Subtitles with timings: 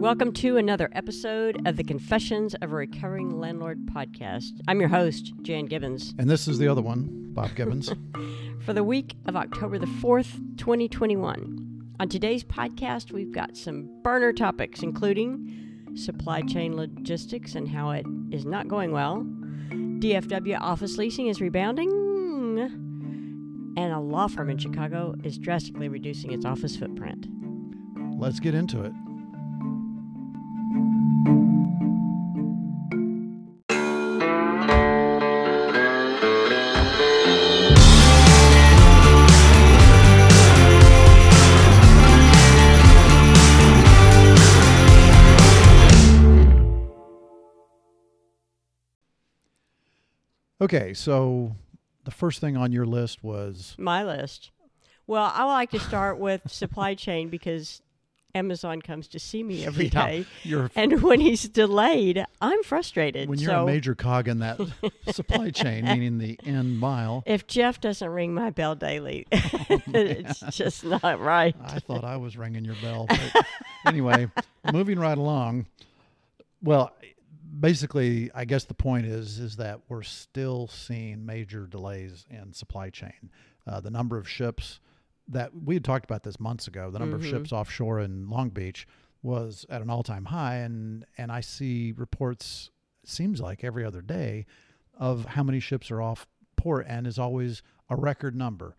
[0.00, 4.60] Welcome to another episode of the Confessions of a Recovering Landlord podcast.
[4.66, 6.12] I'm your host, Jan Gibbons.
[6.18, 7.92] And this is the other one, Bob Gibbons.
[8.64, 11.94] For the week of October the 4th, 2021.
[12.00, 18.06] On today's podcast, we've got some burner topics, including supply chain logistics and how it
[18.32, 19.24] is not going well,
[19.70, 22.09] DFW office leasing is rebounding,
[23.76, 27.26] and a law firm in Chicago is drastically reducing its office footprint.
[28.18, 28.92] Let's get into it.
[50.62, 51.52] Okay, so
[52.10, 54.50] the first thing on your list was My list.
[55.06, 57.82] Well, I like to start with supply chain because
[58.34, 63.28] Amazon comes to see me every Yeah, day, your And when he's delayed, I'm frustrated.
[63.28, 64.60] when you're so a major cog in that
[65.10, 67.22] supply chain, meaning the end mile.
[67.26, 71.56] if Jeff doesn't ring my bell daily, it's just not right.
[71.64, 73.06] I thought I was ringing your bell.
[73.08, 73.44] But
[73.86, 74.28] anyway,
[74.72, 75.66] moving right along.
[76.62, 76.92] Well,
[77.60, 82.90] basically, I guess the point is is that we're still seeing major delays in supply
[82.90, 83.30] chain.
[83.66, 84.80] Uh, the number of ships
[85.28, 87.20] that we had talked about this months ago, the number Mhm.
[87.20, 88.86] of ships offshore in Long Beach
[89.22, 92.70] was at an all-time high, and and I see reports
[93.04, 94.46] seems like every other day
[94.94, 98.76] of how many ships are off port, and is always a record number.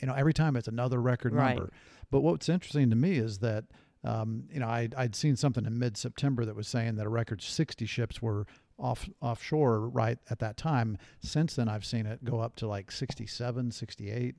[0.00, 1.56] You know, every time it's another record Right.
[1.56, 1.72] number.
[2.10, 3.64] But what's interesting to me is that,
[4.08, 7.08] um, you know, I'd, I'd seen something in mid September that was saying that a
[7.10, 8.46] record 60 ships were
[8.78, 10.96] off offshore right at that time.
[11.20, 14.36] Since then, I've seen it go up to like 67, 68.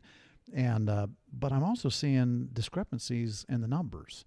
[0.54, 4.26] And, uh, but I'm also seeing discrepancies in the numbers.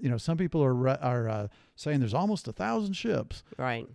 [0.00, 3.86] You know, some people are, re- are uh, saying there's almost a thousand ships Right.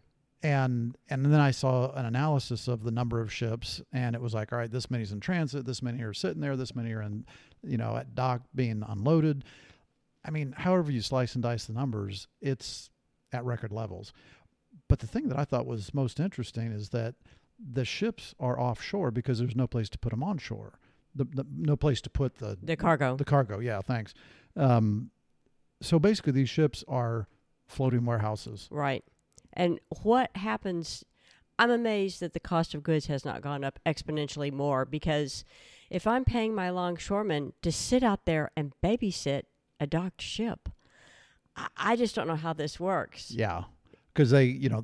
[0.42, 4.34] and and then I saw an analysis of the number of ships, and it was
[4.34, 7.02] like, all right, this many's in transit, this many are sitting there, this many are
[7.02, 7.26] in,
[7.64, 9.46] you know, at dock being unloaded.
[10.26, 12.90] I mean, however you slice and dice the numbers, it's
[13.32, 14.14] at record levels.
[14.88, 17.16] But the thing that I thought was most interesting is that
[17.60, 20.80] the ships are offshore because there's no place to put them onshore.
[21.16, 23.16] The, the no place to put the The cargo.
[23.16, 23.60] the cargo.
[23.60, 24.14] Yeah, thanks.
[24.56, 25.12] Um,
[25.82, 27.28] so basically, these ships are
[27.68, 28.68] floating warehouses.
[28.72, 29.04] Right.
[29.54, 31.04] And what happens?
[31.60, 35.46] I'm amazed that the cost of goods has not gone up exponentially more because
[35.92, 39.44] if I'm paying my longshoremen to sit out there and babysit
[39.84, 40.70] a docked ship,
[41.56, 43.30] I, I just don't know how this works.
[43.32, 43.64] Yeah,
[44.14, 44.84] because they, you know,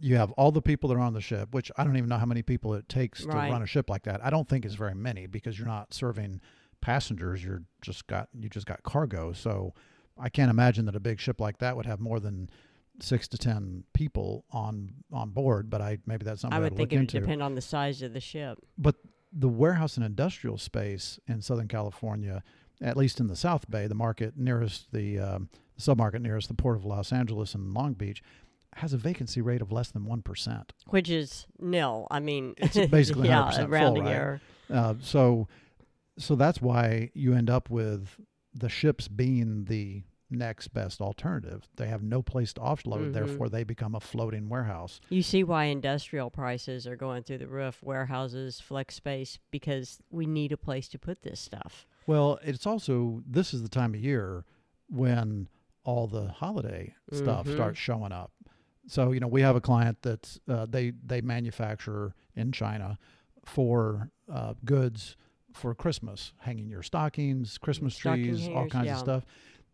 [0.00, 2.18] you have all the people that are on the ship, which I don't even know
[2.18, 3.50] how many people it takes to Right.
[3.50, 4.24] run a ship like that.
[4.24, 6.40] I don't think it's very many because you're not serving
[6.80, 7.44] passengers.
[7.44, 9.32] You're just got you just got cargo.
[9.32, 9.74] So
[10.18, 12.48] I can't imagine that a big ship like that would have more than
[13.00, 15.68] six to ten people on on board.
[15.70, 17.20] But I maybe that's something I I would would think it would into.
[17.20, 18.58] depend on the size of the ship.
[18.78, 18.96] But
[19.32, 22.42] the warehouse and industrial space in Southern California,
[22.80, 25.48] at least in the South Bay, the market nearest the um,
[25.78, 28.22] submarket nearest the port of Los Angeles and Long Beach,
[28.76, 30.72] has a vacancy rate of less than one percent.
[30.88, 32.06] Which is nil.
[32.10, 34.12] I mean, It's basically yeah, 100% a full, rounding right?
[34.14, 34.40] error.
[34.72, 35.48] Uh, so,
[36.18, 38.20] so that's why you end up with
[38.54, 41.68] the ships being the next best alternative.
[41.76, 43.12] They have no place to offload, Mhm.
[43.12, 45.00] therefore they become a floating warehouse.
[45.08, 50.26] You see why industrial prices are going through the roof, warehouses, flex space, because we
[50.26, 51.86] need a place to put this stuff.
[52.06, 54.44] Well, it's also this is the time of year
[54.88, 55.48] when
[55.84, 57.54] all the holiday stuff Mhm.
[57.54, 58.32] starts showing up.
[58.88, 62.98] So you know we have a client that's uh, they they manufacture in China
[63.44, 65.16] for uh, goods
[65.52, 68.92] for Christmas, hanging your stockings, Christmas Stocking trees, all kinds yeah.
[68.94, 69.26] of stuff.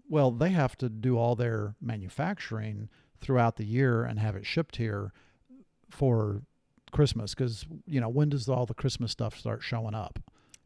[0.08, 2.88] Well, they have to do all their manufacturing
[3.20, 5.12] throughout the year and have it shipped here
[5.90, 6.42] for
[6.90, 10.18] Christmas because you know when does all the Christmas stuff start showing up?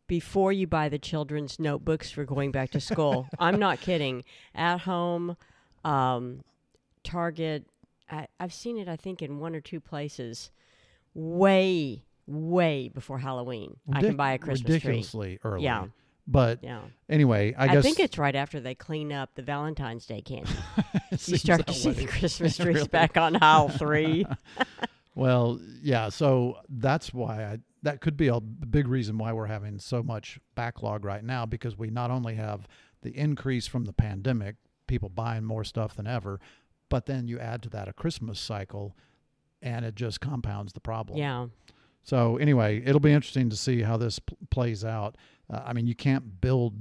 [0.07, 3.29] Before you buy the children's notebooks for going back to school.
[3.39, 4.25] I'm not kidding.
[4.55, 5.37] At home,
[5.85, 6.43] um,
[7.03, 7.67] Target,
[8.11, 10.51] I, I've seen it, I think, in one or two places
[11.15, 13.77] way, way before Halloween.
[13.93, 14.75] I can buy a Christmas tree.
[14.75, 15.65] ridiculously early.
[15.65, 15.87] Yeah.
[16.29, 16.81] But Yeah.
[17.09, 17.71] anyway, I, guess.
[17.71, 20.51] I, guess think it's right after they clean up the Valentine's Day candy.
[21.11, 22.89] you start to see the Christmas trees Really.
[22.89, 24.27] back on aisle three.
[25.15, 26.09] Well, yeah.
[26.09, 30.39] So that's why I that could be a big reason why we're having so much
[30.55, 32.67] backlog right now because we not only have
[33.03, 34.57] the increase from the pandemic,
[34.87, 36.41] people buying more stuff than ever,
[36.89, 38.97] but then you add to that a Christmas cycle,
[39.63, 41.19] and it just compounds the problem.
[41.19, 41.47] yeah.
[42.03, 44.21] So anyway, it'll be interesting to see how this
[44.51, 45.17] plays out.
[45.53, 46.75] Uh, I mean, you can't build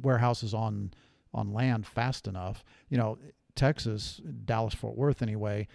[0.00, 0.92] warehouses on
[1.34, 2.64] on land fast enough.
[2.88, 3.18] You know,
[3.56, 5.66] Texas, Dallas Fort Worth anyway.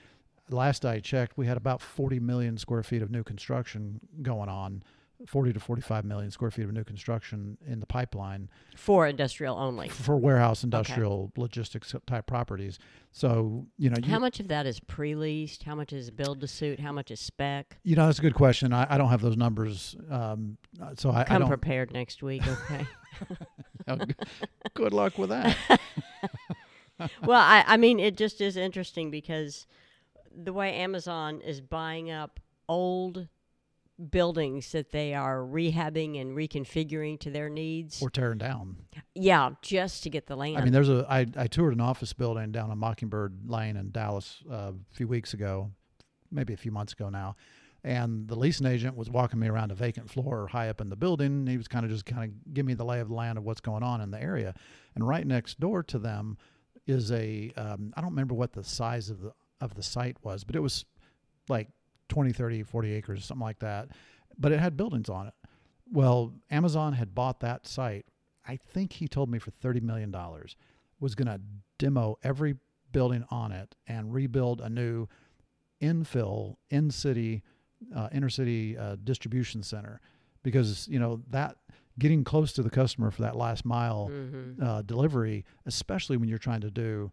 [0.51, 4.83] Last I checked, we had about 40 million square feet of new construction going on,
[5.27, 9.88] 40 to 45 million square feet of new construction in the pipeline For industrial only.
[9.89, 12.80] for warehouse industrial logistics type properties.
[13.12, 15.62] So, you know, you, How much of that is pre-leased?
[15.63, 16.80] How much is build to suit?
[16.80, 17.77] How much is spec?
[17.83, 18.74] you know, that's a good question.
[18.74, 19.95] I, I don't have those numbers.
[20.09, 20.57] Um,
[20.98, 21.50] so I, I Come don't.
[21.50, 22.88] prepared next week, okay?
[24.74, 25.56] Good luck with that.
[27.25, 29.68] well, I, I mean, it just is interesting because
[30.36, 33.28] the way Amazon is buying up old
[34.10, 38.01] buildings that they are rehabbing and reconfiguring to their needs.
[38.01, 38.78] or tearing down.
[39.13, 40.57] yeah, just to get the land.
[40.57, 41.06] I mean, there's a.
[41.10, 45.07] I, I toured an office building down on Mockingbird Lane in Dallas uh, a few
[45.07, 45.72] weeks ago,
[46.31, 47.36] maybe a few months ago now,
[47.84, 50.95] and the leasing agent was walking me around a vacant floor high up in the
[50.95, 51.45] building.
[51.45, 53.44] He was kind of just kind of give me the lay of the land of
[53.44, 54.56] what's going on in the area,
[54.95, 56.38] and right next door to them
[56.88, 57.51] is a.
[57.56, 60.60] Um, I don't remember what the size of the of the site was, but it
[60.60, 60.86] was
[61.48, 61.69] like
[62.10, 63.90] 20, 30, 40 acres, something like that.
[64.38, 65.34] But it had buildings on it.
[65.92, 68.06] Well, Amazon had bought that site.
[68.48, 70.13] I think he told me for $30 million
[71.00, 71.40] was going to
[71.78, 72.56] demo every
[72.92, 75.08] building on it and rebuild a new
[75.81, 77.44] infill in city,
[77.96, 80.00] uh, inner city uh, distribution center
[80.44, 81.58] because, you know, that
[82.00, 84.62] getting close to the customer for that last mile Mhm.
[84.62, 87.12] uh, delivery, especially when you're trying to do,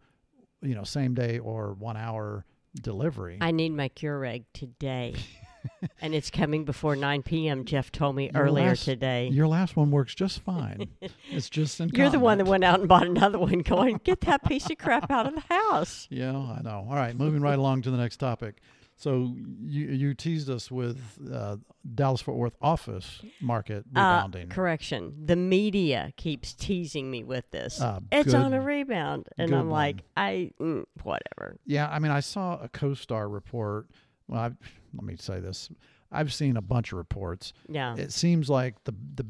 [0.63, 2.45] you know, same day or one hour
[2.75, 3.39] delivery.
[3.41, 5.15] I need my Keurig today.
[6.01, 9.29] and it's coming before 9 p.m., Jeff told me Your earlier last- today.
[9.29, 10.89] Your last one works just fine.
[11.31, 14.21] it's just in You're the one that went out and bought another one going, get
[14.23, 16.07] that piece of crap out of the house.
[16.19, 16.87] Yeah, I know.
[16.89, 18.61] All right, moving right along to the next topic.
[19.01, 19.33] So
[19.65, 21.01] you you teased us with
[21.33, 21.59] uh,
[21.95, 24.49] Dallas Fort Worth office market Uh, rebounding.
[24.49, 25.15] correction.
[25.25, 27.81] The media keeps teasing me with this.
[27.81, 29.29] Uh, it's good- on a rebound.
[29.39, 30.03] And I'm like.
[30.17, 31.59] I, mm, whatever.
[31.65, 33.87] Yeah, I mean, I saw a CoStar report.
[34.27, 34.51] Well, I,
[34.95, 35.71] let me say this:
[36.11, 37.53] I've seen a bunch of reports.
[37.69, 37.95] Yeah.
[37.97, 39.25] It seems like the the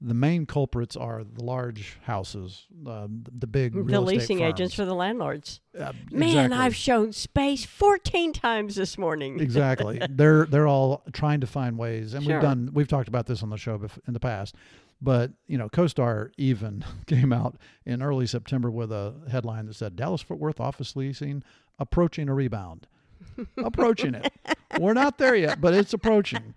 [0.00, 3.06] the main culprits are the large houses, uh,
[3.38, 5.60] the big the real estate leasing agents for the landlords.
[5.78, 6.56] Uh, Man, exactly.
[6.58, 9.40] I've shown space 14 times this morning.
[9.40, 10.00] exactly.
[10.10, 12.34] they're they're all trying to find ways, and Sure.
[12.34, 14.54] we've done we've talked about this on the show in the past.
[15.00, 19.96] But you know, CoStar even came out in early September with a headline that said
[19.96, 21.42] Dallas Fort Worth office leasing
[21.78, 22.86] approaching a rebound.
[23.56, 24.30] approaching it.
[24.78, 26.54] We're not there yet, but it's approaching.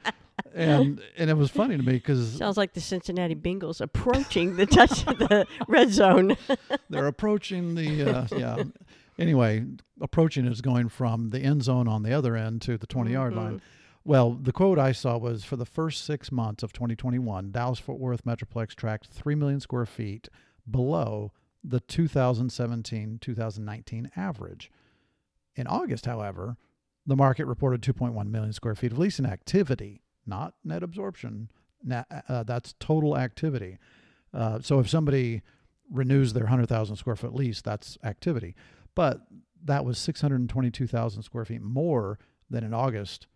[0.55, 4.65] And and it was funny to me because Sounds like the Cincinnati Bengals approaching the
[4.65, 6.35] touch of the red zone.
[6.89, 8.63] they're approaching the uh, yeah.
[9.17, 9.65] Anyway,
[10.01, 13.33] approaching is going from the end zone on the other end to the 20 yard
[13.33, 13.41] Mm-hmm.
[13.43, 13.61] line.
[14.05, 17.99] Well, the quote I saw was for the first six months of 2021, Dallas Fort
[17.99, 20.29] Worth Metroplex tracked 3 million square feet
[20.69, 24.71] below the 2017 2019 average.
[25.55, 26.55] In August, however,
[27.05, 31.49] the market reported 2.1 million square feet of leasing activity, not net absorption.
[31.83, 33.77] Na- uh, that's total activity.
[34.33, 35.41] Uh, so if somebody
[35.91, 38.55] renews their 100,000 square foot lease, that's activity.
[38.95, 39.21] But
[39.63, 42.19] that was 622,000 square feet more
[42.49, 43.27] than in August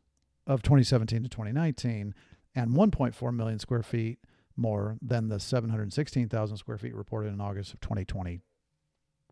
[0.46, 2.14] of 2017 to 2019,
[2.56, 4.20] and 1.4 million square feet
[4.56, 8.42] more than the 716,000 square feet reported in August of 2020.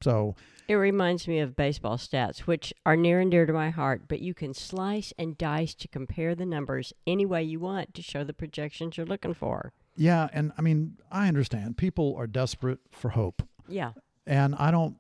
[0.03, 0.36] So,
[0.67, 4.20] It reminds me of baseball stats, which are near and dear to my heart, but
[4.22, 8.24] you can slice and dice to compare the numbers any way you want to show
[8.24, 9.74] the projections you're looking for.
[9.96, 13.91] yeah, and I mean, I understand people are desperate for hope, Yeah.
[14.25, 14.98] and I don't,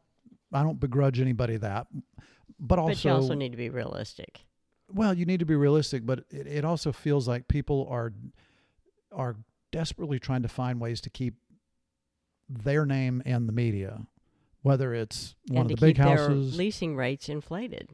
[0.51, 1.87] I don't begrudge anybody that,
[2.59, 4.41] but also, but you also need to be realistic.
[4.93, 8.11] well, you need to be realistic, but it, it also feels like people are
[9.13, 9.35] are
[9.71, 11.35] desperately trying to find ways to keep
[12.49, 14.05] their name in the media,
[14.61, 16.57] whether it's one and of the big houses.
[16.57, 17.89] leasing rates inflated.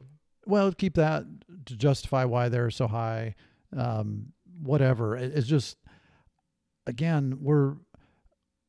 [0.46, 1.24] well, keep that
[1.66, 3.34] to justify why they're so high.
[3.76, 5.16] Um, whatever.
[5.16, 5.76] It, it's just
[6.86, 7.74] again we're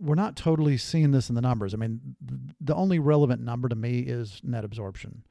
[0.01, 1.73] we're not totally seeing this in the numbers.
[1.73, 2.15] I mean,
[2.61, 5.23] the only relevant number to me is net absorption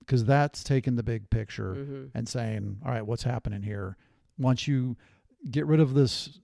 [0.00, 3.96] because that's taking the big picture hmm and saying, all right, what's happening here?
[4.38, 4.96] Once you
[5.50, 6.38] get rid of this,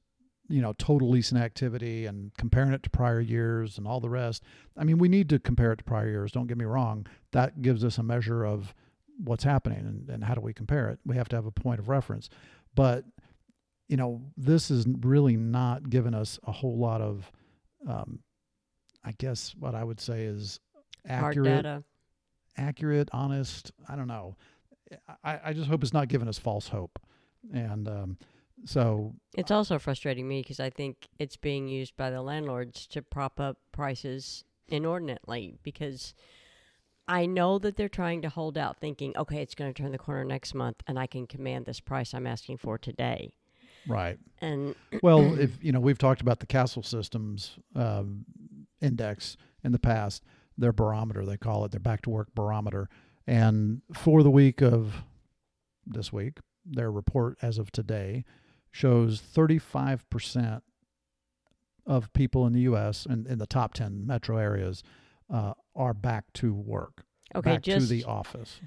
[0.48, 4.42] you know, total leasing activity and comparing it to prior years and all the rest,
[4.76, 6.32] I mean, we need to compare it to prior years.
[6.32, 7.06] Don't get me wrong.
[7.32, 8.74] That gives us a measure of
[9.22, 10.98] what's happening and, and how do we compare it.
[11.06, 12.28] We have to have a point of reference.
[12.74, 13.04] But,
[13.88, 17.30] you know, this is really not giving us a whole lot of,
[17.88, 18.20] um,
[19.04, 20.60] I guess what I would say is
[21.06, 21.84] accurate
[22.56, 23.72] accurate, honest.
[23.88, 24.36] I don't know.
[25.22, 26.98] I, I just hope it's not giving us false hope.
[27.52, 28.18] And um,
[28.64, 33.02] So It's also frustrating me because I think it's being used by the landlords to
[33.02, 36.14] prop up prices inordinately because
[37.06, 39.98] I know that they're trying to hold out thinking, okay, it's going to turn the
[39.98, 43.34] corner next month and I can command this price I'm asking for today.
[43.86, 44.18] right.
[44.40, 48.24] And Well, if you know, we've talked about the Kastle Systems um,
[48.80, 50.22] index in the past.
[50.56, 52.88] Their barometer, they call it, their back to work barometer.
[53.26, 55.02] And for the week of
[55.84, 58.24] this week, their report as of today
[58.74, 60.62] shows 35%
[61.86, 63.06] of people in the U.S.
[63.06, 64.82] and in the top 10 metro areas
[65.32, 67.04] uh, are back to work,
[67.36, 68.60] okay, back just to the office.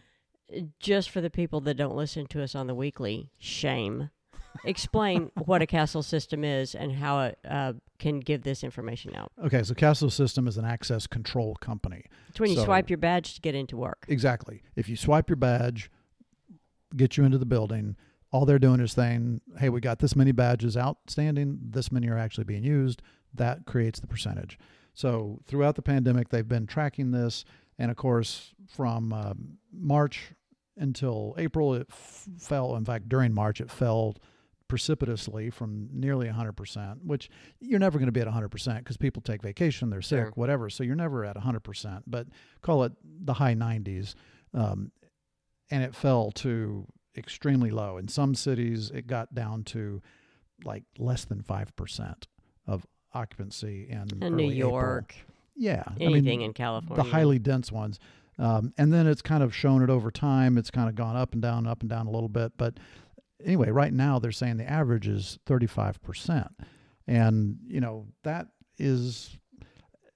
[0.80, 4.10] just for the people that don't listen to us on the weekly, shame.
[4.64, 9.34] Explain what a Kastle system is and how it uh, can give this information out.
[9.44, 12.06] Okay, so Kastle System is an access control company.
[12.30, 14.06] It's when you So- swipe your badge to get into work.
[14.08, 14.62] Exactly.
[14.78, 15.92] If you swipe your badge,
[16.96, 17.98] get you into the building,
[18.32, 22.18] all they're doing is saying, hey, we got this many badges outstanding, this many are
[22.18, 23.02] actually being used.
[23.34, 24.58] That creates the percentage.
[24.94, 27.46] So throughout the pandemic, they've been tracking this.
[27.78, 30.32] And of course, from um, March
[30.78, 32.76] until April, it f- fell.
[32.76, 34.16] In fact, during March, it fell
[34.68, 37.30] precipitously from nearly 100%, which
[37.60, 40.32] you're never going to be at 100% because people take vacation, they're sick, Sure.
[40.36, 40.70] whatever.
[40.70, 42.28] So you're never at 100%, but
[42.62, 44.16] call it the high 90s.
[44.54, 44.92] Um,
[45.70, 46.86] and it fell to
[47.18, 47.98] extremely low.
[47.98, 50.02] In some cities, it got down to
[50.64, 52.24] like less than 5%
[52.66, 54.72] of occupancy in, In New early April.
[54.72, 55.16] York,
[55.56, 55.84] Yeah.
[56.00, 57.04] anything I mean, in California.
[57.04, 58.00] the highly dense ones.
[58.40, 60.58] Um, and then it's kind of shown it over time.
[60.58, 62.52] It's kind of gone up and down, up and down a little bit.
[62.58, 62.80] But
[63.44, 66.50] anyway, right now they're saying the average is 35%.
[67.08, 68.48] And, you know, that
[68.78, 69.38] is.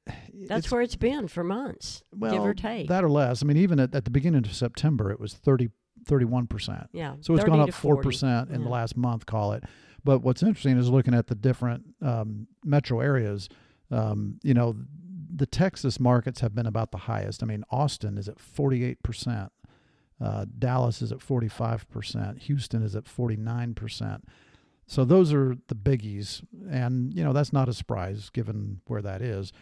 [0.05, 2.87] That's it's- where it's been for months, well, give or take.
[2.89, 3.41] That or less.
[3.43, 5.69] I mean, even at, at the beginning of September, it was 30,
[6.05, 6.87] 31%.
[6.93, 7.15] yeah.
[7.21, 9.63] So it's gone up 4% in the last month, call it.
[10.03, 13.49] But what's interesting is looking at the different um, metro areas.
[13.91, 14.75] Um, you know,
[15.33, 17.43] the Texas markets have been about the highest.
[17.43, 19.51] I mean, Austin is at forty-eight percent.
[20.19, 22.39] Uh, Dallas is at forty-five percent.
[22.43, 24.25] Houston is at forty-nine percent.
[24.87, 29.21] So those are the biggies, and you know that's not a surprise given where that
[29.21, 29.53] is.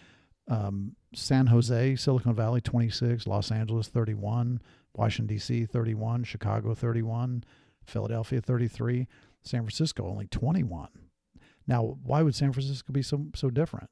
[0.47, 3.27] Um, San Jose, Silicon Valley, twenty-six.
[3.27, 4.61] Los Angeles, thirty-one.
[4.95, 5.65] Washington D.C.
[5.65, 7.43] 31, Chicago 31,
[7.85, 9.07] Philadelphia 33,
[9.43, 10.89] San Francisco only 21.
[11.67, 13.89] Now, why would San Francisco be so so different?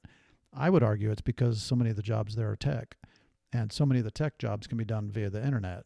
[0.54, 2.98] I would argue it's because so many of the jobs there are tech,
[3.54, 5.84] and so many of the tech jobs can be done via the internet,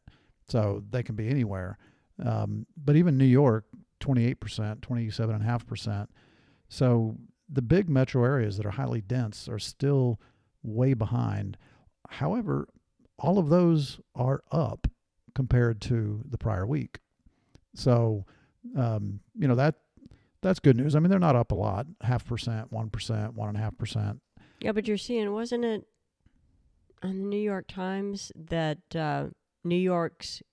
[0.48, 1.78] so they can be anywhere.
[2.24, 3.66] Um, but even New York,
[4.00, 6.08] 28%, 27.5%.
[6.70, 7.18] So
[7.50, 10.20] the big metro areas that are highly dense are still
[10.64, 11.58] way behind.
[12.10, 12.68] However,
[13.20, 14.88] all of those are up
[15.36, 17.00] compared to the prior week.
[17.76, 18.26] So,
[18.78, 19.76] um, you know that
[20.42, 20.96] that's good news.
[20.96, 23.78] I mean, they're not up a lot, half percent, one percent, one and a half
[23.78, 24.20] percent.
[24.60, 25.86] Yeah, but you're seeing, wasn't it
[27.04, 29.28] on the New York Times that uh,
[29.64, 30.44] New York's,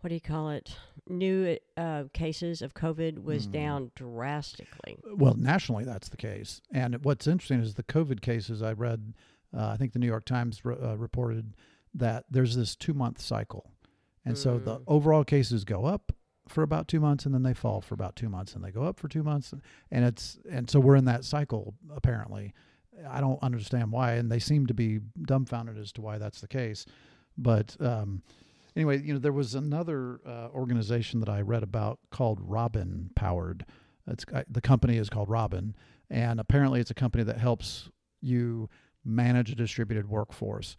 [0.00, 0.76] what do you call it,
[1.08, 3.52] new uh, cases of COVID was Hmm.
[3.52, 4.96] down drastically.
[5.14, 6.60] Well, nationally, that's the case.
[6.72, 8.62] And what's interesting is the COVID cases.
[8.62, 9.14] I read,
[9.56, 11.54] uh, I think the New York Times re- uh, reported
[11.96, 13.70] that there's this two month cycle,
[14.24, 14.84] and so the Mm.
[14.86, 16.12] overall cases go up
[16.48, 18.82] for about two months, and then they fall for about two months, and they go
[18.84, 19.52] up for two months,
[19.90, 22.54] and it's and so we're in that cycle apparently.
[23.08, 26.48] I don't understand why, and they seem to be dumbfounded as to why that's the
[26.48, 26.86] case.
[27.36, 28.22] But um,
[28.74, 33.66] anyway, you know, there was another uh, organization that I read about called Robin Powered.
[34.06, 35.74] It's uh, the company is called Robin,
[36.08, 37.90] and apparently it's a company that helps
[38.22, 38.70] you
[39.04, 40.76] manage a distributed workforce.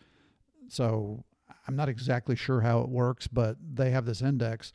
[0.70, 1.24] So
[1.68, 4.72] I'm not exactly sure how it works, but they have this index,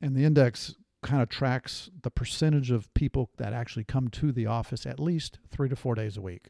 [0.00, 4.46] and the index kind of tracks the percentage of people that actually come to the
[4.46, 6.48] office at least three to four days a week.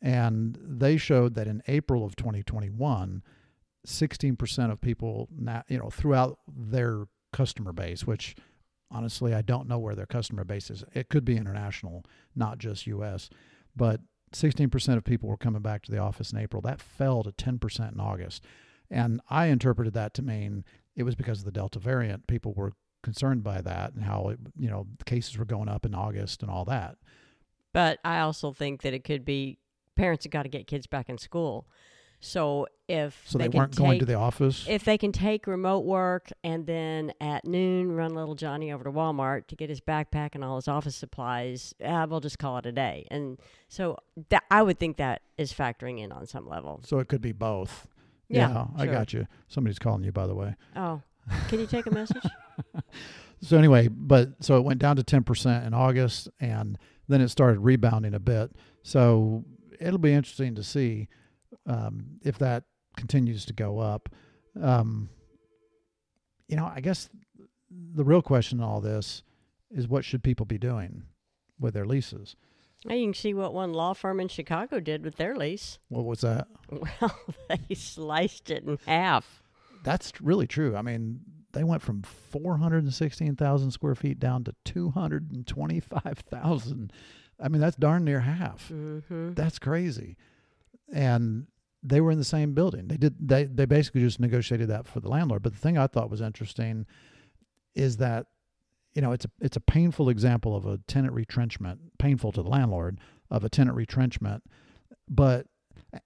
[0.00, 3.22] And they showed that in April of 2021,
[3.86, 8.36] 16% of people, now, you know, throughout their customer base, which
[8.90, 10.84] honestly, I don't know where their customer base is.
[10.94, 13.28] It could be international, not just US,
[13.74, 14.00] but
[14.32, 16.62] 16% of people were coming back to the office in April.
[16.62, 18.44] That fell to 10% in August.
[18.90, 20.64] And I interpreted that to mean
[20.96, 22.26] it was because of the Delta variant.
[22.26, 25.84] People were concerned by that and how, it, you know, the cases were going up
[25.86, 26.96] in August and all that.
[27.72, 29.58] But I also think that it could be
[29.96, 31.66] parents have got to get kids back in school.
[32.26, 34.64] So if So they, can weren't going to the office.
[34.66, 38.90] if they can take remote work and then at noon run little Johnny over to
[38.90, 42.64] Walmart to get his backpack and all his office supplies, uh, we'll just call it
[42.64, 43.06] a day.
[43.10, 43.38] And
[43.68, 43.98] so
[44.30, 46.80] that I would think that is factoring in on some level.
[46.84, 47.88] so it could be both.
[48.28, 48.92] Yeah, I sure.
[48.94, 49.26] got you.
[49.48, 50.54] Somebody's calling you, by the way.
[50.74, 51.02] Oh,
[51.48, 52.24] can you take a message?
[53.42, 56.78] So anyway, but so it went down to 10% in August and
[57.08, 58.52] then it started rebounding a bit.
[58.82, 59.44] So
[59.78, 61.08] it'll be interesting to see
[61.66, 62.64] um, if that
[62.96, 64.08] continues to go up.
[64.60, 65.08] Um,
[66.48, 67.08] you know, I guess
[67.70, 69.22] the real question in all this
[69.70, 71.02] is what should people be doing
[71.58, 72.36] with their leases?
[72.84, 75.78] Now you can see what one law firm in Chicago did with their lease.
[75.88, 76.48] What was that?
[77.00, 77.18] Well,
[77.48, 79.42] they sliced it in half.
[79.84, 80.76] That's really true.
[80.76, 81.20] I mean,
[81.52, 86.92] they went from 416,000 square feet down to 225,000.
[87.40, 88.70] I mean, that's darn near half.
[88.72, 89.34] Mm-hmm.
[89.34, 90.16] That's crazy.
[90.92, 91.46] And
[91.84, 92.88] they were in the same building.
[92.88, 95.42] They did they they basically just negotiated that for the landlord.
[95.42, 96.86] But the thing I thought was interesting
[97.74, 98.26] is that
[98.94, 102.48] you know, it's a it's a painful example of a tenant retrenchment, painful to the
[102.48, 102.98] landlord
[103.30, 104.44] of a tenant retrenchment,
[105.08, 105.46] but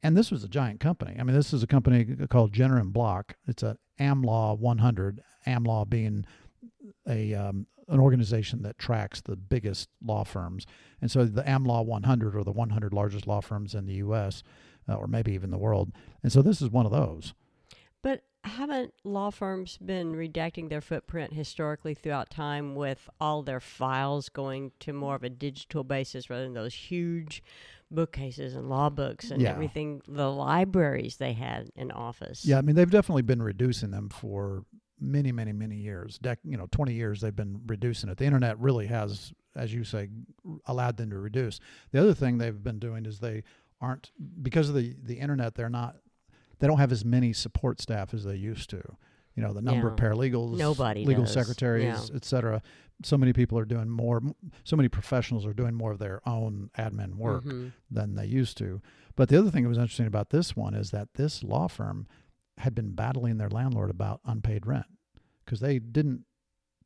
[0.02, 1.16] and this was a giant company.
[1.18, 3.36] I mean, this is a company called Jenner and Block.
[3.46, 5.20] It's a AmLaw 100.
[5.46, 6.26] AmLaw being
[7.06, 10.66] a um, an organization that tracks the biggest law firms,
[11.00, 14.42] and so the AmLaw 100 are the 100 largest law firms in the U.S.
[14.88, 15.92] Uh, or maybe even the world.
[16.22, 17.34] And so this is one of those.
[18.02, 24.28] But haven't law firms been redacting their footprint historically throughout time with all their files
[24.28, 27.42] going to more of a digital basis rather than those huge
[27.90, 29.50] bookcases and law books and Yeah.
[29.50, 32.44] everything, the libraries they had in office?
[32.44, 34.64] Yeah, I mean they've definitely been reducing them for
[35.00, 36.18] many, many, many years.
[36.18, 38.16] Dec- you know, twenty years they've been reducing it.
[38.18, 40.08] The internet really has, as you say,
[40.66, 41.60] allowed them to reduce.
[41.92, 43.44] The other thing they've been doing is they
[43.80, 44.10] aren't
[44.42, 45.54] because of the the internet.
[45.54, 45.96] They're not.
[46.58, 48.82] They don't have as many support staff as they used to.
[49.36, 52.16] You know, the number of paralegals, Nobody legal secretaries, Yeah.
[52.16, 52.60] et cetera.
[53.04, 54.20] So many people are doing more.
[54.64, 57.70] So many professionals are doing more of their own admin work Mhm.
[57.88, 58.82] than they used to.
[59.14, 62.08] But the other thing that was interesting about this one is that this law firm
[62.58, 64.86] had been battling their landlord about unpaid rent
[65.44, 66.24] because they didn't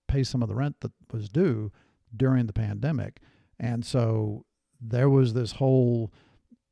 [0.08, 1.72] pay some of the rent that was due
[2.14, 3.20] during the pandemic.
[3.58, 4.44] And so
[4.80, 6.12] there was this whole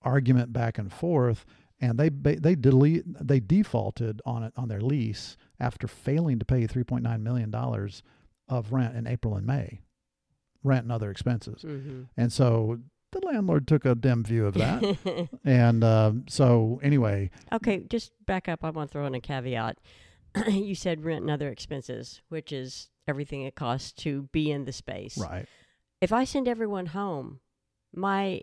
[0.02, 1.44] argument back and forth
[1.80, 6.66] and they they delete they defaulted on it on their lease after failing to pay
[6.66, 8.02] 3.9 million dollars
[8.48, 9.80] of rent in April and May.
[10.62, 11.62] Rent and other expenses.
[11.62, 12.08] Mhm.
[12.16, 12.80] And so
[13.12, 15.28] the landlord took a dim view of that.
[15.44, 18.64] and um, so, anyway, Okay, just back up.
[18.64, 19.78] I want to throw in a caveat.
[20.48, 24.72] you said rent and other expenses, which is everything it costs to be in the
[24.72, 25.18] space.
[25.18, 25.46] right.
[26.00, 27.40] If I send everyone home,
[27.94, 28.42] my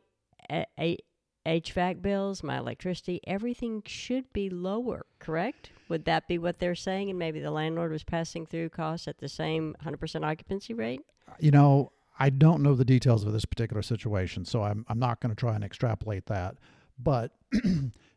[0.50, 0.98] a- a-
[1.46, 5.72] HVAC bills, my electricity, everything should be lower, correct?
[5.88, 7.10] Would that be what they're saying?
[7.10, 11.02] And maybe the landlord was passing through costs at the same 100% occupancy rate?
[11.40, 15.20] You know, I don't know the details of this particular situation, so I'm, I'm not
[15.20, 16.56] going to try and extrapolate that.
[16.98, 17.32] But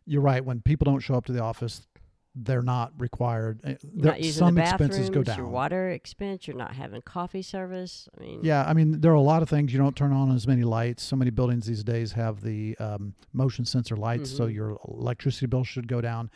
[0.06, 0.44] you're right.
[0.44, 1.86] When people don't show up to the office,
[2.34, 3.60] they're not required.
[3.64, 5.52] eh, You're there- not using some expenses go bathrooms, your down.
[5.52, 8.08] water expense, you're not having coffee service.
[8.16, 9.72] I mean, Yeah, I mean, there are a lot of things.
[9.72, 11.02] You don't turn on as many lights.
[11.02, 14.54] So many buildings these days have the um, motion sensor lights, so Mhm.
[14.54, 16.30] your electricity bill should go down.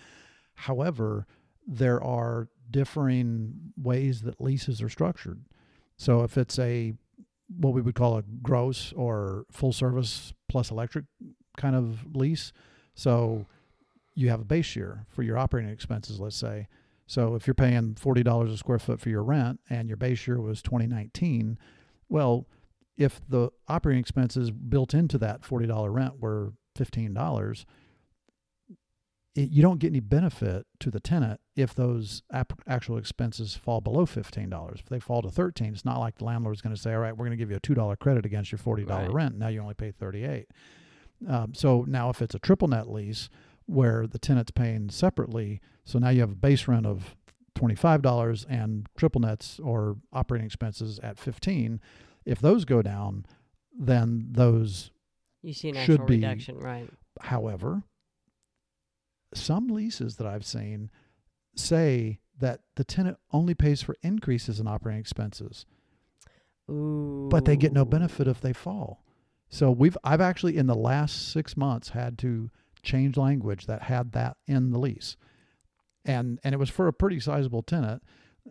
[0.54, 1.26] However,
[1.66, 5.44] there are differing ways that leases are structured.
[5.96, 6.94] So if it's a
[7.58, 11.04] what we would call a gross or full service plus electric
[11.56, 12.52] kind of lease,
[12.94, 13.46] so
[14.14, 16.68] you have a base year for your operating expenses, let's say.
[17.06, 20.26] So if you're paying forty dollars a square foot for your rent and your base
[20.26, 21.58] year was 2019,
[22.08, 22.46] well,
[22.96, 27.66] if the operating expenses built into that forty dollar rent were fifteen dollars,
[29.34, 34.06] you don't get any benefit to the tenant if those ap- actual expenses fall below
[34.06, 34.80] fifteen dollars.
[34.80, 37.12] If they fall to thirteen, it's not like the landlord's going to say, "All right,
[37.16, 39.12] we're going to give you a two dollar credit against your forty dollar Right.
[39.14, 40.46] rent." Now you only pay thirty eight.
[41.28, 43.28] Um, so now, if it's a triple net lease
[43.66, 47.14] where the tenant's paying separately, so now you have a base rent of
[47.54, 51.80] twenty-five dollars and triple nets or operating expenses at fifteen.
[52.26, 53.26] If those go down,
[53.78, 54.90] then those,
[55.42, 56.88] you see an should actual be- reduction, right?
[57.20, 57.84] however,
[59.34, 60.90] some leases that I've seen
[61.54, 65.66] say that the tenant only pays for increases in operating expenses,
[66.70, 67.28] Ooh.
[67.30, 69.02] but they get no benefit if they fall.
[69.48, 72.50] So we've I've actually in the last six months had to
[72.82, 75.16] change language that had that in the lease,
[76.04, 78.02] and and it was for a pretty sizable tenant,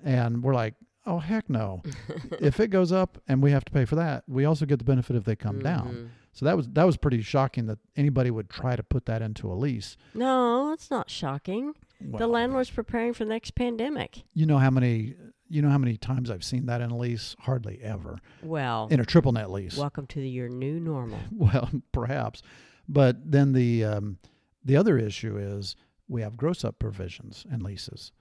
[0.04, 1.82] and we're like, oh heck no,
[2.40, 4.86] if it goes up and we have to pay for that, we also get the
[4.86, 5.88] benefit if they come down.
[5.88, 6.08] Mhm.
[6.32, 9.52] So that was that was pretty shocking that anybody would try to put that into
[9.52, 9.98] a lease.
[10.16, 11.74] No, it's not shocking.
[12.12, 14.24] The landlord's preparing for the next pandemic.
[14.34, 15.16] You know how many
[15.50, 17.36] you know how many times I've seen that in a lease?
[17.40, 18.18] Hardly ever.
[18.42, 19.78] Well, In a triple net lease.
[19.78, 21.20] welcome to the, your new normal.
[21.32, 22.42] Well, perhaps.
[22.88, 24.18] But then the um,
[24.64, 25.76] the other issue is
[26.08, 28.12] we have gross up provisions in leases.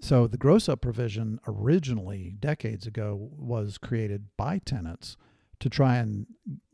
[0.00, 5.16] So the gross up provision originally, decades ago, was created by tenants
[5.60, 6.26] to try and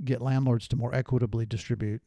[0.05, 2.03] get landlords to more equitably distribute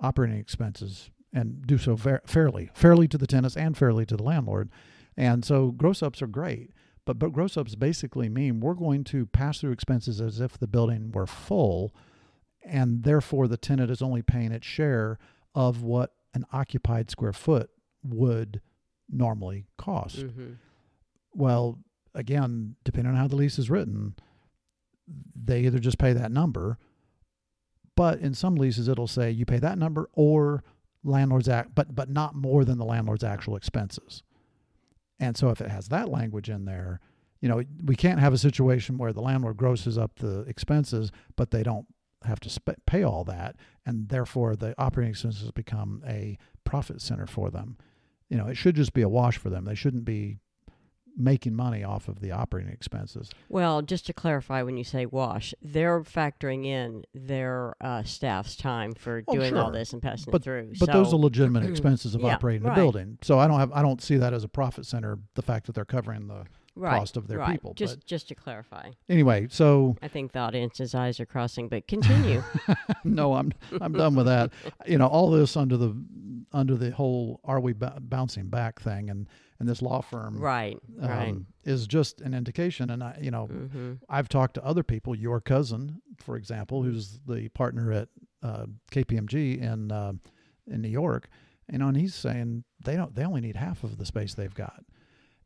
[0.00, 4.22] operating expenses and do so fa- fairly, fairly to the tenants and fairly to the
[4.22, 4.70] landlord.
[5.16, 6.70] And so gross ups are great,
[7.04, 10.66] but but gross ups basically mean we're going to pass through expenses as if the
[10.66, 11.94] building were full,
[12.64, 15.18] and therefore the tenant is only paying its share
[15.54, 17.70] of what an occupied square foot
[18.02, 18.60] would
[19.10, 20.18] normally cost.
[20.18, 20.52] Mm-hmm.
[21.34, 21.78] Well,
[22.14, 24.14] again, depending on how the lease is written,
[25.34, 26.78] they either just pay that number,
[27.96, 30.64] but in some leases it'll say you pay that number or
[31.04, 34.22] landlord's act, but but not more than the landlord's actual expenses.
[35.18, 37.00] And so if it has that language in there,
[37.40, 41.50] you know, we can't have a situation where the landlord grosses up the expenses, but
[41.50, 41.86] they don't
[42.24, 47.26] have to sp- pay all that, and therefore the operating expenses become a profit center
[47.26, 47.76] for them.
[48.28, 49.64] You know, it should just be a wash for them.
[49.64, 50.38] They shouldn't be
[51.16, 53.30] making money off of the operating expenses.
[53.48, 58.94] Well, just to clarify, when you say wash, they're factoring in their uh, staff's time
[58.94, 60.72] for Oh, doing all this and passing But- it through.
[60.80, 62.72] But those are legitimate expenses of Yeah, operating right.
[62.72, 63.18] a building.
[63.22, 65.18] So I don't have I don't see that as a profit center.
[65.34, 66.44] The fact that they're covering the
[66.74, 67.52] right, cost of their right.
[67.52, 67.74] people.
[67.74, 71.68] Just But just to clarify, anyway, so I think the audience's eyes are crossing.
[71.68, 72.42] But continue.
[73.04, 74.50] no, I'm I'm done with that.
[74.86, 75.94] You know, all this under the
[76.52, 79.26] under the whole are we b- bouncing back thing and
[79.62, 81.28] and this law firm right, right.
[81.30, 82.90] um, is just an indication.
[82.90, 83.92] And I, you know, Mm-hmm.
[84.08, 85.14] I've talked to other people.
[85.14, 88.08] Your cousin, for example, who's the partner at
[88.42, 90.14] uh, KPMG in uh,
[90.66, 91.28] in New York,
[91.70, 94.52] you know, and he's saying they don't they only need half of the space they've
[94.54, 94.82] got.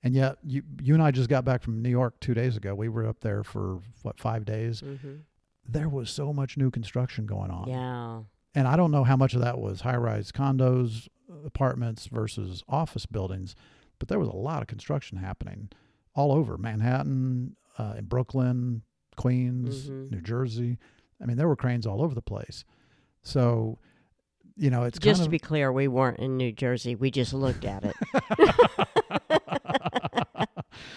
[0.03, 2.75] And yet, you you and I just got back from New York two days ago.
[2.75, 4.81] We were up there for what five days.
[4.81, 5.17] Mm-hmm.
[5.69, 8.21] There was so much new construction going on, Yeah.
[8.59, 11.09] and I don't know how much of that was high rise condos,
[11.45, 13.57] apartments versus office buildings,
[13.99, 15.69] but there was a lot of construction happening
[16.15, 18.83] all over Manhattan, uh, in Brooklyn,
[19.17, 20.11] Queens, Mhm.
[20.13, 20.79] New Jersey.
[21.23, 22.65] I mean, there were cranes all over the place.
[23.23, 23.79] So,
[24.57, 26.95] you know, it's Just kind to be clear, we weren't in New Jersey.
[26.95, 27.95] We just looked at it.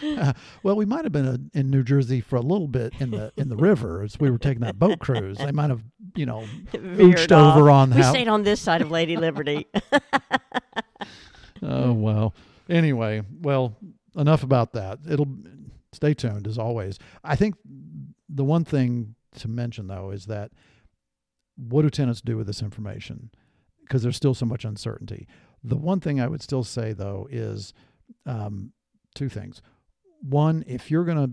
[0.04, 3.12] of well, we might have been uh in New Jersey for a little bit in
[3.12, 5.38] the in the river as we were taking that boat cruise.
[5.38, 5.84] They might have,
[6.16, 8.12] you know, Veered ooched over on We how.
[8.12, 9.68] stayed on this side of Lady Liberty.
[11.62, 12.34] Oh well.
[12.69, 13.75] Anyway, well,
[14.15, 14.99] enough about that.
[15.10, 15.36] It'll
[15.91, 16.99] stay tuned as always.
[17.23, 17.55] I think
[18.27, 20.51] the one thing to mention though is that
[21.55, 23.32] what do tenants do with this information?
[23.82, 25.27] Because there's still so much uncertainty.
[25.63, 27.73] The one thing I would still say though is
[28.25, 28.71] um,
[29.15, 29.62] two things.
[30.21, 31.29] One, if you're gonna,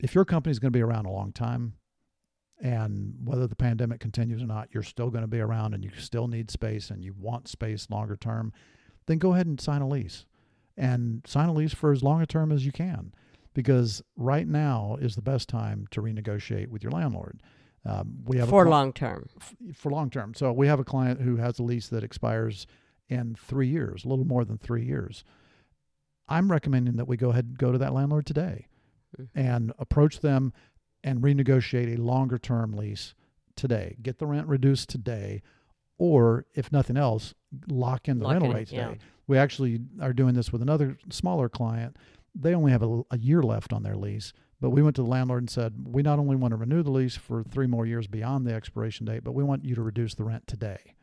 [0.00, 1.74] if your company's going to be around a long time,
[2.60, 5.90] and whether the pandemic continues or not, you're still going to be around, and you
[5.98, 8.52] still need space, and you want space longer term,
[9.06, 10.24] then go ahead and sign a lease,
[10.76, 13.12] and sign a lease for as long a term as you can,
[13.54, 17.42] because right now is the best time to renegotiate with your landlord.
[17.84, 19.28] Um, we have a For cli- long term.
[19.40, 20.34] f- for long term.
[20.34, 22.66] So we have a client who has a lease that expires
[23.08, 25.22] in three years, a little more than three years.
[26.28, 28.66] I'm recommending that we go ahead and go to that landlord today
[29.16, 29.28] Mhm.
[29.34, 30.52] and approach them
[31.04, 33.14] and renegotiate a longer term lease
[33.54, 33.96] today.
[34.02, 35.40] Get the rent reduced today,
[35.98, 37.34] or if nothing else,
[37.68, 38.94] lock in the Lock rental in, rate yeah.
[39.26, 41.96] We actually are doing this with another smaller client.
[42.34, 45.08] They only have a, a year left on their lease, but we went to the
[45.08, 48.06] landlord and said, we not only want to renew the lease for three more years
[48.06, 50.94] beyond the expiration date, but we want you to reduce the rent today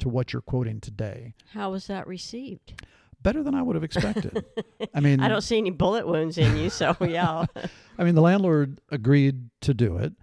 [0.00, 1.34] to what you're quoting today.
[1.52, 2.82] How was that received?
[3.22, 4.44] Better than I would have expected.
[4.94, 7.44] I mean, I don't see any bullet wounds in you, so yeah.
[7.98, 10.14] I mean, the landlord agreed to do it.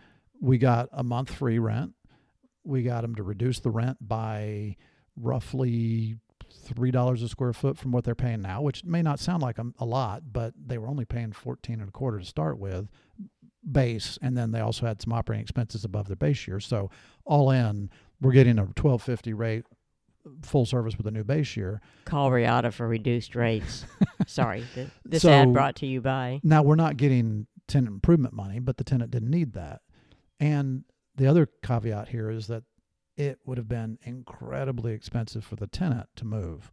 [0.42, 1.94] We got a month free rent.
[2.64, 4.78] We got him to reduce the rent by
[5.16, 6.18] roughly
[6.68, 9.58] three dollars a square foot from what they're paying now, which may not sound like
[9.60, 12.90] a, a lot, but they were only paying fourteen and a quarter to start with
[13.70, 16.60] base, and then they also had some operating expenses above their base year.
[16.60, 16.90] So
[17.26, 17.90] all in,
[18.22, 19.66] we're getting a twelve fifty rate
[20.42, 21.82] full service with a new base year.
[22.06, 23.86] Call Riata for reduced rates.
[24.28, 24.64] Sorry.
[24.76, 26.42] th- This So- ad brought to you by.
[26.44, 29.82] Now we're not getting tenant improvement money, but the tenant didn't need that.
[30.40, 30.84] And
[31.16, 32.64] the other caveat here is that
[33.18, 36.72] it would have been incredibly expensive for the tenant to move.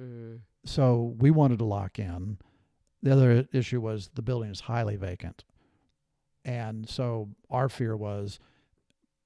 [0.00, 2.38] Mm, So we wanted to lock in.
[3.02, 5.44] The other issue was the building is highly vacant.
[6.44, 8.38] And so our fear was,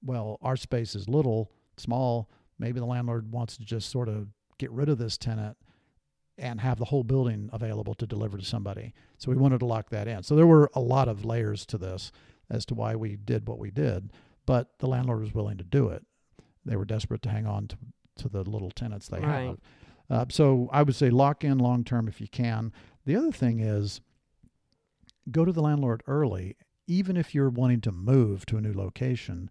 [0.03, 2.31] well, our space is little, small.
[2.59, 5.59] Maybe the landlord wants to just sort of get rid of this tenant
[6.39, 8.95] and have the whole building available to deliver to somebody.
[9.19, 10.23] So we wanted to lock that in.
[10.23, 12.13] So there were a lot of layers to this
[12.51, 14.13] as to why we did what we did,
[14.47, 16.05] but the landlord was willing to do it.
[16.67, 17.77] They were desperate to hang on to,
[18.19, 19.47] to the little tenants they Right.
[19.47, 19.59] have.
[20.09, 22.73] Uh, so I would say lock in long term if you can.
[23.07, 24.01] The other thing is
[25.31, 29.51] go to the landlord early, even if you're wanting to move to a new location.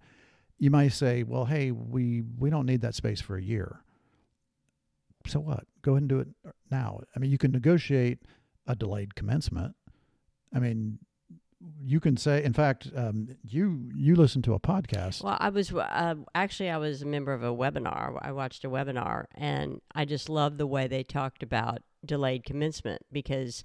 [0.58, 3.82] You might say, "Well, hey, we we don't need that space for a year."
[5.28, 5.66] So what?
[5.82, 6.30] Go ahead and do it
[6.72, 7.02] now.
[7.16, 8.20] I mean, you can negotiate
[8.68, 9.76] a delayed commencement.
[10.54, 11.00] I mean,
[11.82, 12.44] you can say.
[12.44, 15.24] In fact, um, you you listen to a podcast.
[15.24, 18.18] Well, I was uh, actually I was a member of a webinar.
[18.22, 23.02] I watched a webinar, and I just love the way they talked about delayed commencement
[23.12, 23.64] because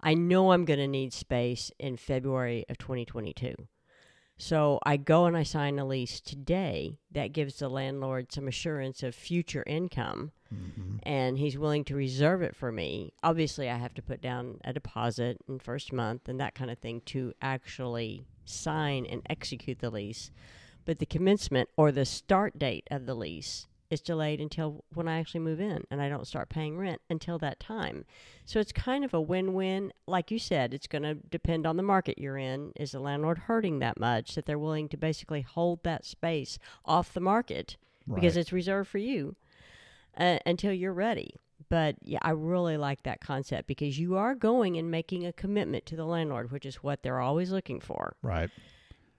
[0.00, 3.54] I know I'm going to need space in February of 2022.
[4.38, 9.02] So I go and I sign a lease today that gives the landlord some assurance
[9.02, 11.00] of future income Mhm.
[11.02, 13.12] and he's willing to reserve it for me.
[13.22, 16.78] Obviously, I have to put down a deposit in first month and that kind of
[16.78, 20.30] thing to actually sign and execute the lease.
[20.84, 25.18] But the commencement or the start date of the lease is delayed until when I
[25.18, 28.04] actually move in and I don't start paying rent until that time.
[28.44, 29.92] So it's kind of a win-win.
[30.06, 32.72] Like you said, it's going to depend on the market you're in.
[32.76, 37.12] Is the landlord hurting that much that they're willing to basically hold that space off
[37.14, 37.76] the market
[38.14, 39.36] because it's reserved for you
[40.18, 41.30] uh, until you're ready.
[41.70, 45.84] But yeah, I really like that concept because you are going and making a commitment
[45.86, 48.16] to the landlord, which is what they're always looking for.
[48.22, 48.50] right.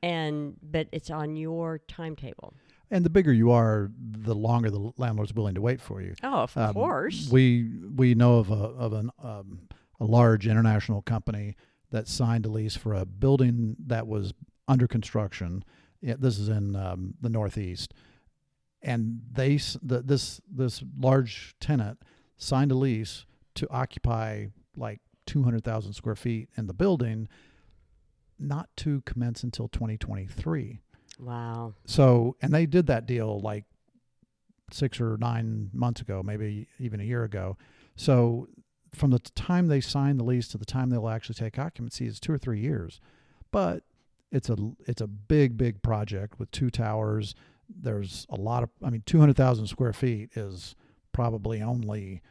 [0.01, 2.53] And but it's on your timetable.
[2.89, 6.15] And the bigger you are, the longer the landlord's willing to wait for you.
[6.23, 7.29] Oh, of Um, course.
[7.29, 9.67] We we know of a of an um,
[9.99, 11.55] a large international company
[11.91, 14.33] that signed a lease for a building that was
[14.69, 15.65] under construction.
[16.01, 17.93] Yeah, this is in um, the Northeast,
[18.81, 21.99] and they the, this this large tenant
[22.37, 27.27] signed a lease to occupy like two hundred thousand square feet in the building,
[28.37, 30.79] not to commence until twenty twenty three.
[31.19, 31.73] wow.
[31.85, 33.65] So, and they did that deal like
[34.71, 37.57] six or nine months ago, maybe even a year ago.
[37.95, 38.47] So,
[38.93, 42.19] from the time they sign the lease to the time they'll actually take occupancy is
[42.19, 43.01] two or three years.
[43.51, 43.83] But
[44.31, 44.55] it's a
[44.87, 47.35] it's a big big project with two towers.
[47.69, 50.75] There's a lot of I mean, two hundred thousand square feet is
[51.11, 52.21] probably only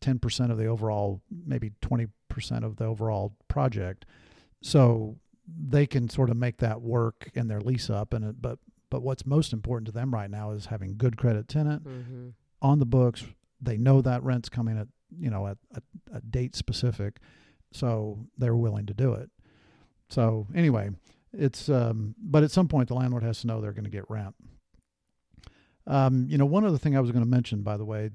[0.00, 4.04] ten percent of the overall, maybe twenty percent of the overall project.
[4.62, 8.58] So they can sort of make that work in their lease up and it, but
[8.90, 12.28] but what's most important to them right now is having good credit tenant hmm
[12.62, 13.22] on the books.
[13.60, 15.82] They know that rent's coming at you know at a,
[16.16, 17.18] a date specific
[17.72, 19.30] so they're willing to do it.
[20.08, 20.90] So anyway
[21.32, 24.08] it's um but at some point the landlord has to know they're going to get
[24.08, 24.34] rent
[25.86, 28.10] um you know one other thing i was going to mention by the way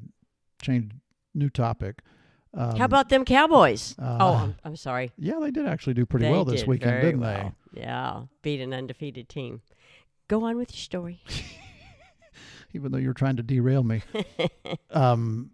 [0.62, 0.92] change
[1.34, 2.02] new topic
[2.54, 3.96] um, How about them Cowboys?
[3.98, 5.12] uh, oh, I'm, I'm sorry.
[5.18, 7.56] yeah they did actually do pretty They well this did weekend didn't well.
[7.74, 9.62] Yeah, beat an undefeated team.
[10.28, 11.22] Go on with your story.
[12.74, 14.02] even though you're trying to derail me
[14.92, 15.52] um,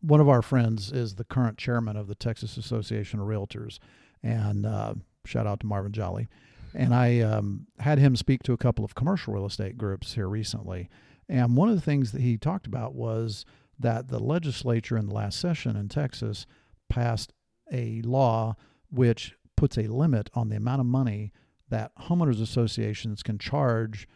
[0.00, 3.78] one of our friends is the current chairman of the Texas Association of Realtors,
[4.22, 6.28] and uh, shout out to Marvin Jolly.
[6.74, 10.28] And I um, had him speak to a couple of commercial real estate groups here
[10.28, 10.88] recently.
[11.32, 13.46] And one of the things that he talked about was
[13.78, 16.44] that the legislature in the last session in Texas
[16.90, 17.32] passed
[17.72, 18.54] a law
[18.90, 21.32] which puts a limit on the amount of money
[21.70, 24.06] that homeowners associations can charge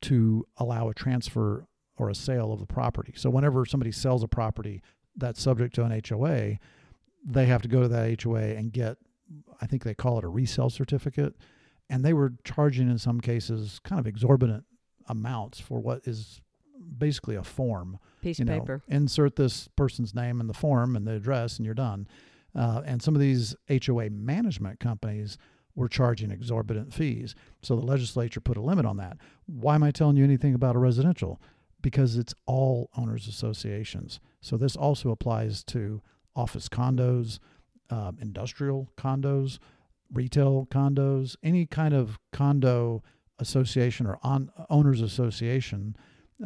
[0.00, 3.12] to allow a transfer or a sale of the property.
[3.14, 4.82] So whenever somebody sells a property
[5.14, 6.58] that's subject to an HOA,
[7.24, 8.96] they have to go to that HOA and get
[9.60, 11.36] I think they call it a resale certificate
[11.88, 14.64] and they were charging in some cases kind of exorbitant
[15.08, 16.40] amounts for what is
[16.98, 18.82] basically a form Piece you of know, paper.
[18.88, 22.06] insert this person's name in the form and the address, and you're done.
[22.54, 25.38] Uh, and some of these HOA management companies
[25.74, 27.34] were charging exorbitant fees.
[27.62, 29.16] So the legislature put a limit on that.
[29.46, 31.40] Why am I telling you anything about a residential?
[31.80, 34.20] Because it's all owners associations.
[34.40, 36.02] So this also applies to
[36.36, 37.38] office condos,
[37.90, 39.58] um, industrial condos,
[40.12, 43.02] retail condos, any kind of condo
[43.42, 45.94] association or on owners association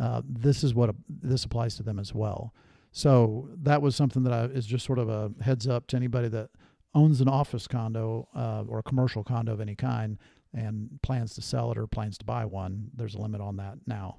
[0.00, 2.52] uh, this is what this applies to them as well.
[2.92, 6.28] So that was something that I, is just sort of a heads up to anybody
[6.28, 6.50] that
[6.94, 10.18] owns an office condo uh, or a commercial condo of any kind
[10.54, 12.88] and plans to sell it or plans to buy one.
[12.94, 14.18] There's a limit on that now.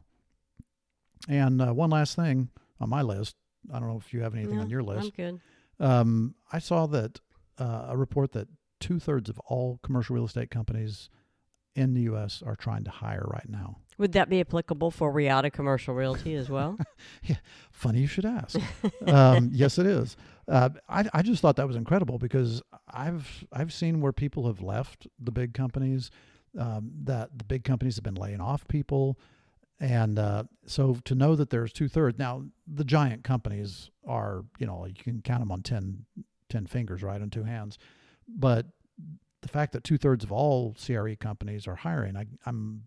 [1.27, 3.35] And uh, one last thing on my list.
[3.73, 5.11] I don't know if you have anything No, on your list.
[5.17, 5.41] I'm good.
[5.79, 7.19] Um, I saw that
[7.57, 8.47] uh, a report that
[8.79, 11.09] two thirds of all commercial real estate companies
[11.77, 12.43] in the U.S.
[12.45, 13.77] are trying to hire right now.
[13.97, 16.77] Would that be applicable for Riata Commercial Realty as well?
[17.23, 17.37] yeah,
[17.71, 18.59] Funny you should ask.
[19.07, 20.17] um, yes, it is.
[20.47, 22.61] Uh, I, I just thought that was incredible because
[22.91, 26.11] I've I've seen where people have left the big companies,
[26.59, 29.17] um, that the big companies have been laying off people,
[29.79, 34.65] And uh, so to know that there's two thirds now, the giant companies are, you
[34.65, 36.05] know, you can count them on 10,
[36.49, 37.77] 10 fingers, right, on two hands.
[38.27, 38.65] But
[39.41, 42.83] the fact that two thirds of all CRE companies are hiring, I, I'm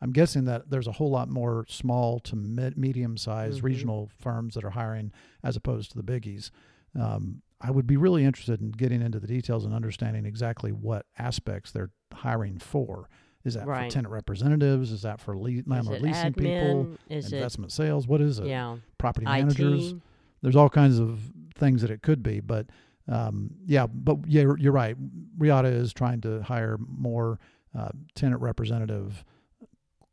[0.00, 3.64] I'm guessing that there's a whole lot more small to mid, medium sized Mhm.
[3.64, 5.12] regional firms that are hiring
[5.42, 6.50] as opposed to the biggies.
[6.98, 11.06] Um, I would be really interested in getting into the details and understanding exactly what
[11.18, 13.08] aspects they're hiring for.
[13.44, 13.86] Is that Right.
[13.90, 14.90] for tenant representatives?
[14.92, 16.84] Is that for le- landlord it leasing people?
[16.84, 16.98] admin?
[17.08, 18.06] Is investment sales?
[18.06, 18.48] What is it it?
[18.48, 19.92] yeah Property managers?
[19.92, 20.02] IT?
[20.42, 22.66] there's all kinds of things that it could be, but
[23.08, 24.96] um, yeah, but yeah, you're- right.
[25.38, 27.38] Riata is trying to hire more
[27.78, 29.24] uh, tenant representative,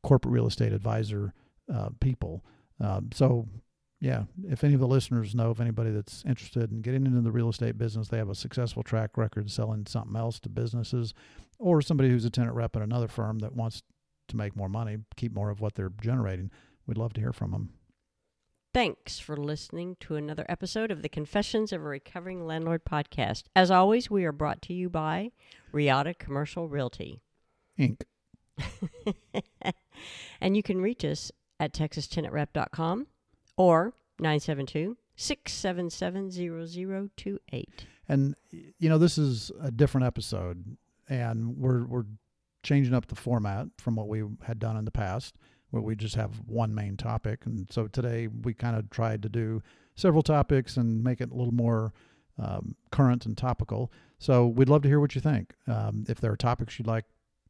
[0.04, 1.34] corporate real estate advisor
[1.74, 2.44] uh, people.
[2.80, 3.48] Um, so
[4.00, 7.32] yeah, if any of the listeners know of anybody that's interested in getting into the
[7.32, 11.14] real estate business, they have a successful track record selling something else to businesses,
[11.60, 13.84] or somebody who's a tenant rep at another firm that wants
[14.28, 16.50] to make more money, keep more of what they're generating,
[16.88, 17.70] we'd love to hear from them.
[18.74, 23.44] Thanks for listening to another episode of the Confessions of a Recovering Landlord podcast.
[23.54, 25.32] As always, we are brought to you by
[25.74, 27.20] Riata Commercial Realty.
[27.78, 28.04] Inc.
[30.42, 33.08] and you can reach us at texastenantrep.com
[33.58, 37.88] or 972 677 0028.
[38.08, 40.78] And you know, this is a different episode,
[41.10, 42.06] and we're we're
[42.64, 45.36] changing up the format from what we had done in the past,
[45.72, 47.46] where we just have one main topic.
[47.46, 49.62] And so today we kind of tried to do
[49.96, 51.94] several topics and make it a little more
[52.38, 53.92] um, current and topical.
[54.20, 55.54] So we'd love to hear what you think.
[55.68, 57.06] Um, if there are topics you'd like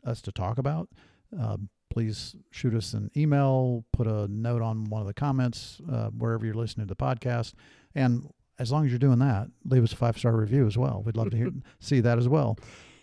[0.06, 0.90] us to talk about,
[1.38, 6.08] um, please shoot us an email, put a note on one of the comments uh,
[6.10, 7.54] wherever you're listening to the podcast,
[7.94, 8.30] and
[8.60, 11.02] as long as you're doing that, leave us a five star review as well.
[11.06, 12.58] We'd love to hear see that as well.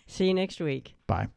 [0.06, 0.94] See you next week.
[1.06, 1.28] Bye.